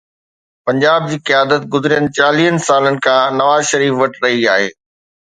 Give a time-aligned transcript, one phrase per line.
[0.67, 4.71] پنجاب جي قيادت گذريل چاليهه سالن کان نواز شريف وٽ رهي آهي.